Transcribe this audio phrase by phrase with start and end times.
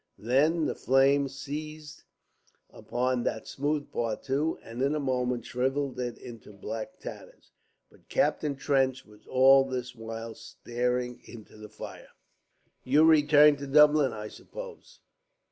[0.17, 2.05] Then the flame seized
[2.71, 7.51] upon that smooth part too, and in a moment shrivelled it into black tatters.
[7.91, 12.09] But Captain Trench was all this while staring into the fire.
[12.83, 15.01] "You return to Dublin, I suppose?"